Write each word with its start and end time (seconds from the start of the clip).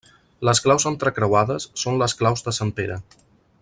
Les 0.47 0.61
claus 0.67 0.87
entrecreuades 0.91 1.69
són 1.85 2.01
les 2.03 2.19
claus 2.23 2.45
de 2.49 2.59
Sant 2.61 2.77
Pere. 2.81 3.01